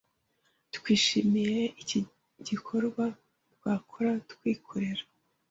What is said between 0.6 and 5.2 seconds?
Twishimiye iki gikorwe twekorege twikorere